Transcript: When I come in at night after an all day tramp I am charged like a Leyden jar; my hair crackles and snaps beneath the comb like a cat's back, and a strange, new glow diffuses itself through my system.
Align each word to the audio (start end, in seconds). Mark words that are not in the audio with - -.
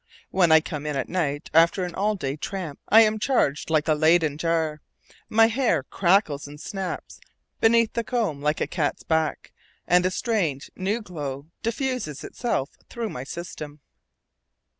When 0.31 0.51
I 0.51 0.61
come 0.61 0.87
in 0.87 0.95
at 0.95 1.09
night 1.09 1.51
after 1.53 1.83
an 1.85 1.93
all 1.93 2.15
day 2.15 2.35
tramp 2.35 2.79
I 2.89 3.01
am 3.01 3.19
charged 3.19 3.69
like 3.69 3.87
a 3.87 3.93
Leyden 3.93 4.35
jar; 4.39 4.81
my 5.29 5.45
hair 5.45 5.83
crackles 5.83 6.47
and 6.47 6.59
snaps 6.59 7.19
beneath 7.59 7.93
the 7.93 8.03
comb 8.03 8.41
like 8.41 8.61
a 8.61 8.65
cat's 8.65 9.03
back, 9.03 9.51
and 9.85 10.03
a 10.03 10.09
strange, 10.09 10.71
new 10.75 11.03
glow 11.03 11.49
diffuses 11.61 12.23
itself 12.23 12.71
through 12.89 13.09
my 13.09 13.23
system. 13.23 13.79